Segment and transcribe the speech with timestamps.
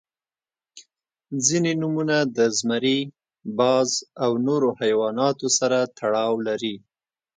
[1.45, 2.99] •ځینې نومونه د زمری،
[3.59, 3.89] باز
[4.23, 6.75] او نور حیواناتو سره تړاو لري.